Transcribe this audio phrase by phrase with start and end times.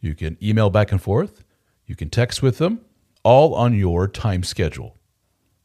[0.00, 1.44] You can email back and forth.
[1.86, 2.80] You can text with them,
[3.22, 4.96] all on your time schedule,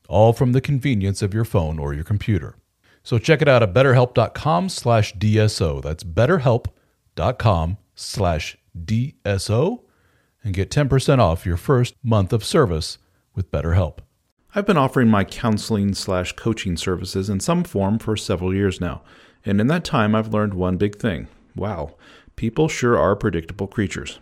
[0.08, 2.56] all from the convenience of your phone or your computer.
[3.04, 5.82] So check it out at betterhelp.com slash DSO.
[5.82, 9.82] That's betterhelp.com slash DSO
[10.44, 12.98] and get 10% off your first month of service
[13.36, 14.00] with BetterHelp.
[14.54, 19.02] I've been offering my counseling slash coaching services in some form for several years now,
[19.46, 21.28] and in that time I've learned one big thing.
[21.56, 21.96] Wow,
[22.42, 24.20] people sure are predictable creatures.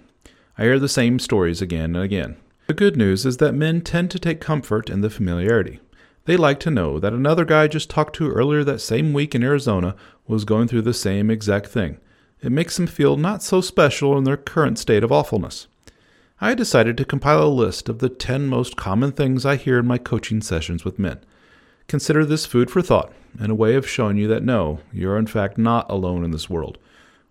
[0.57, 2.35] I hear the same stories again and again.
[2.67, 5.79] The good news is that men tend to take comfort in the familiarity.
[6.25, 9.41] They like to know that another guy just talked to earlier that same week in
[9.41, 9.95] Arizona
[10.27, 11.97] was going through the same exact thing.
[12.41, 15.67] It makes them feel not so special in their current state of awfulness.
[16.41, 19.87] I decided to compile a list of the 10 most common things I hear in
[19.87, 21.21] my coaching sessions with men.
[21.87, 25.17] Consider this food for thought and a way of showing you that no, you are
[25.17, 26.77] in fact not alone in this world.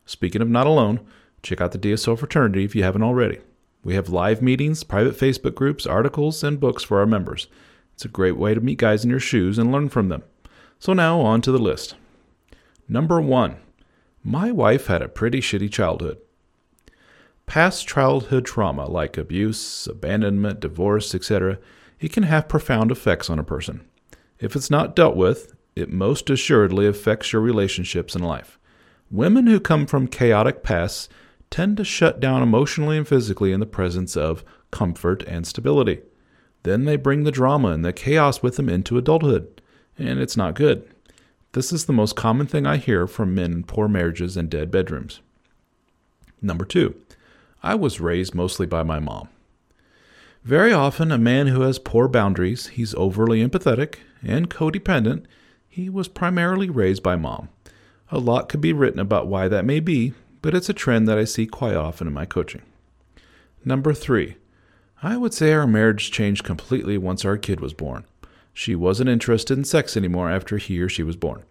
[0.08, 1.00] Speaking of not alone,
[1.42, 3.40] check out the DSO fraternity if you haven't already.
[3.84, 7.46] We have live meetings, private Facebook groups, articles, and books for our members.
[7.92, 10.22] It's a great way to meet guys in your shoes and learn from them.
[10.78, 11.94] So now on to the list.
[12.88, 13.56] Number one,
[14.24, 16.16] my wife had a pretty shitty childhood.
[17.44, 21.58] Past childhood trauma like abuse, abandonment, divorce, etc.,
[22.00, 23.86] it can have profound effects on a person.
[24.38, 28.57] If it's not dealt with, it most assuredly affects your relationships in life.
[29.10, 31.08] Women who come from chaotic pasts
[31.50, 36.00] tend to shut down emotionally and physically in the presence of comfort and stability.
[36.62, 39.62] Then they bring the drama and the chaos with them into adulthood,
[39.96, 40.86] and it's not good.
[41.52, 44.70] This is the most common thing I hear from men in poor marriages and dead
[44.70, 45.20] bedrooms.
[46.42, 46.94] Number two,
[47.62, 49.28] I was raised mostly by my mom.
[50.44, 55.24] Very often, a man who has poor boundaries, he's overly empathetic and codependent,
[55.68, 57.48] he was primarily raised by mom.
[58.10, 61.18] A lot could be written about why that may be, but it's a trend that
[61.18, 62.62] I see quite often in my coaching.
[63.64, 64.36] Number three,
[65.02, 68.04] I would say our marriage changed completely once our kid was born.
[68.52, 71.44] She wasn't interested in sex anymore after he or she was born.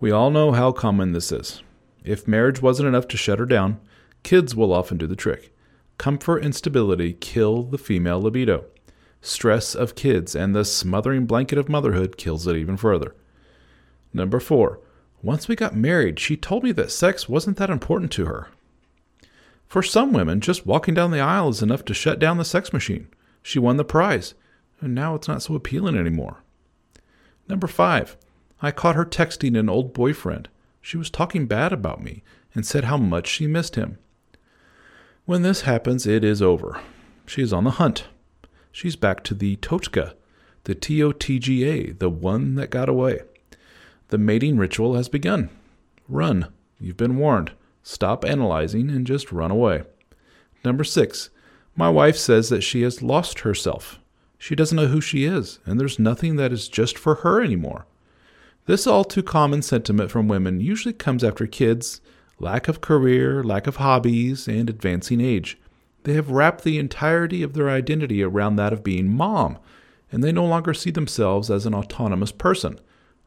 [0.00, 1.62] We all know how common this is.
[2.04, 3.80] If marriage wasn't enough to shut her down,
[4.26, 5.54] Kids will often do the trick.
[5.98, 8.64] Comfort and stability kill the female libido.
[9.20, 13.14] Stress of kids and the smothering blanket of motherhood kills it even further.
[14.12, 14.80] Number four,
[15.22, 18.48] once we got married, she told me that sex wasn't that important to her.
[19.66, 22.72] For some women, just walking down the aisle is enough to shut down the sex
[22.72, 23.08] machine.
[23.42, 24.34] She won the prize,
[24.80, 26.42] and now it's not so appealing anymore.
[27.48, 28.16] Number five,
[28.62, 30.48] I caught her texting an old boyfriend.
[30.80, 32.22] She was talking bad about me
[32.54, 33.98] and said how much she missed him.
[35.24, 36.80] When this happens, it is over.
[37.26, 38.06] She is on the hunt.
[38.70, 40.14] She's back to the TOTGA,
[40.64, 43.20] the T O T G A, the one that got away.
[44.08, 45.50] The mating ritual has begun.
[46.08, 46.52] Run.
[46.78, 47.52] You've been warned.
[47.82, 49.82] Stop analyzing and just run away.
[50.64, 51.30] Number six,
[51.74, 53.98] my wife says that she has lost herself.
[54.38, 57.86] She doesn't know who she is, and there's nothing that is just for her anymore.
[58.66, 62.00] This all too common sentiment from women usually comes after kids
[62.38, 65.58] lack of career, lack of hobbies, and advancing age.
[66.04, 69.58] They have wrapped the entirety of their identity around that of being mom,
[70.12, 72.78] and they no longer see themselves as an autonomous person,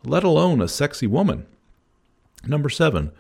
[0.04, 1.46] let alone a sexy woman.
[2.46, 3.12] Number seven,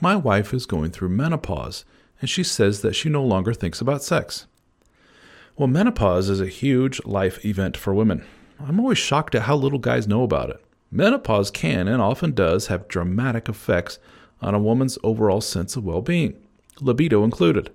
[0.00, 1.84] my wife is going through menopause,
[2.20, 4.46] and she says that she no longer thinks about sex.
[5.56, 8.24] Well, menopause is a huge life event for women.
[8.60, 10.64] I'm always shocked at how little guys know about it.
[10.90, 13.98] Menopause can and often does have dramatic effects
[14.40, 16.40] on a woman's overall sense of well being,
[16.80, 17.70] libido included.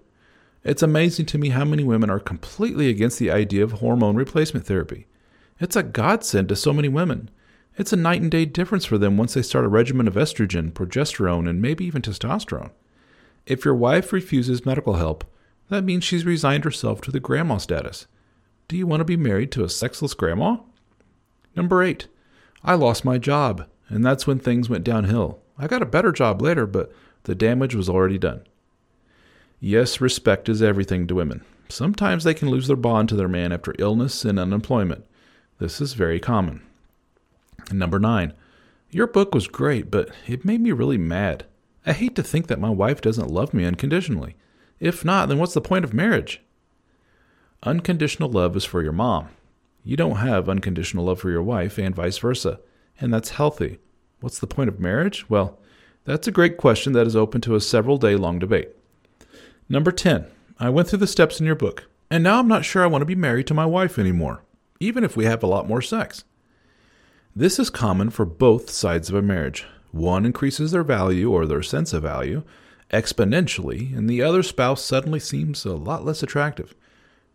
[0.64, 4.66] It's amazing to me how many women are completely against the idea of hormone replacement
[4.66, 5.08] therapy.
[5.60, 7.30] It's a godsend to so many women.
[7.78, 10.72] It's a night and day difference for them once they start a regimen of estrogen,
[10.72, 12.72] progesterone, and maybe even testosterone.
[13.46, 15.26] If your wife refuses medical help,
[15.70, 18.08] That means she's resigned herself to the grandma status.
[18.68, 20.58] Do you want to be married to a sexless grandma?
[21.56, 22.08] Number eight,
[22.64, 25.40] I lost my job, and that's when things went downhill.
[25.58, 26.92] I got a better job later, but
[27.24, 28.46] the damage was already done.
[29.60, 31.44] Yes, respect is everything to women.
[31.70, 35.06] Sometimes they can lose their bond to their man after illness and unemployment.
[35.60, 36.62] This is very common.
[37.72, 38.34] Number nine,
[38.90, 41.46] your book was great, but it made me really mad.
[41.86, 44.36] I hate to think that my wife doesn't love me unconditionally.
[44.80, 46.42] If not, then what's the point of marriage?
[47.64, 49.30] Unconditional love is for your mom.
[49.84, 52.60] You don't have unconditional love for your wife, and vice versa,
[53.00, 53.80] and that's healthy.
[54.22, 55.30] What's the point of marriage?
[55.30, 55.60] Well,
[56.06, 58.70] that's a great question that is open to a several day long debate.
[59.68, 60.28] Number 10.
[60.60, 63.02] I went through the steps in your book, and now I'm not sure I want
[63.02, 64.44] to be married to my wife anymore,
[64.80, 66.24] even if we have a lot more sex.
[67.36, 69.66] This is common for both sides of a marriage.
[69.92, 72.44] One increases their value or their sense of value
[72.92, 76.76] exponentially, and the other spouse suddenly seems a lot less attractive.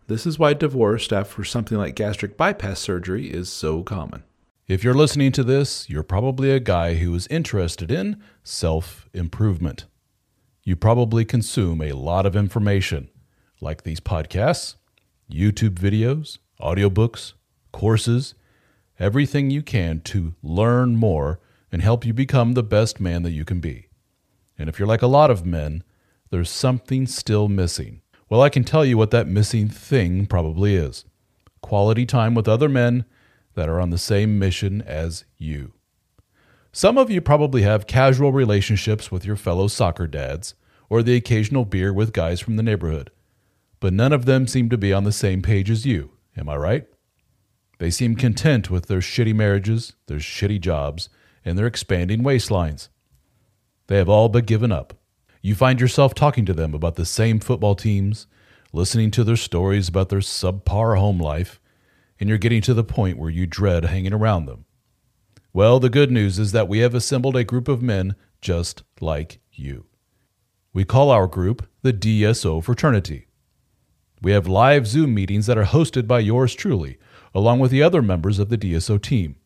[0.06, 4.22] This is why divorce after something like gastric bypass surgery is so common.
[4.68, 9.86] If you're listening to this, you're probably a guy who is interested in self improvement.
[10.62, 13.08] You probably consume a lot of information,
[13.60, 14.76] like these podcasts,
[15.28, 17.32] YouTube videos, audiobooks,
[17.72, 18.34] courses,
[18.98, 21.40] everything you can to learn more
[21.70, 23.88] and help you become the best man that you can be.
[24.58, 25.84] And if you're like a lot of men,
[26.30, 28.02] there's something still missing.
[28.28, 31.04] Well, I can tell you what that missing thing probably is
[31.60, 33.04] quality time with other men
[33.54, 35.72] that are on the same mission as you.
[36.72, 40.54] Some of you probably have casual relationships with your fellow soccer dads
[40.88, 43.10] or the occasional beer with guys from the neighborhood,
[43.80, 46.12] but none of them seem to be on the same page as you.
[46.36, 46.86] Am I right?
[47.78, 51.08] They seem content with their shitty marriages, their shitty jobs,
[51.44, 52.88] and their expanding waistlines.
[53.86, 54.94] They have all but given up.
[55.40, 58.26] You find yourself talking to them about the same football teams,
[58.72, 61.60] listening to their stories about their subpar home life,
[62.18, 64.64] and you're getting to the point where you dread hanging around them.
[65.52, 69.40] Well, the good news is that we have assembled a group of men just like
[69.52, 69.86] you.
[70.72, 73.26] We call our group the DSO Fraternity.
[74.20, 76.98] We have live Zoom meetings that are hosted by yours truly,
[77.38, 79.36] along with the other members of the DSO team.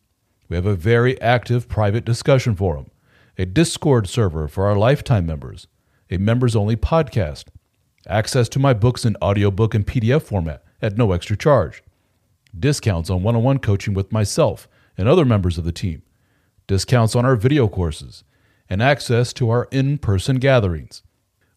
[0.49, 2.89] We have a very active private discussion forum,
[3.37, 5.67] a Discord server for our lifetime members,
[6.09, 7.49] a members only podcast,
[8.07, 11.83] access to my books in audiobook and PDF format at no extra charge,
[12.59, 14.67] discounts on one on one coaching with myself
[14.97, 16.01] and other members of the team,
[16.65, 18.23] discounts on our video courses,
[18.67, 21.03] and access to our in person gatherings.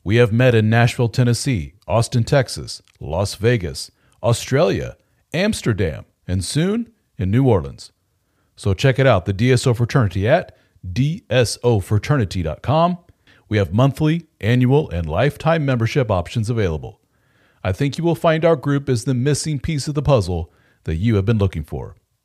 [0.05, 3.91] We have met in Nashville, Tennessee, Austin, Texas, Las Vegas,
[4.23, 4.99] Australia,
[5.33, 7.93] Amsterdam, and soon in New Orleans.
[8.57, 10.57] So check it out, the DSO Fraternity at
[10.93, 12.99] dsofraternity.com.
[13.49, 17.01] We have monthly, annual, and lifetime membership options available.
[17.63, 20.53] I think you will find our group is the missing piece of the puzzle
[20.85, 21.97] that you have been looking for.